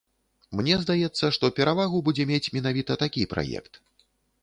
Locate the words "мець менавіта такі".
2.33-3.31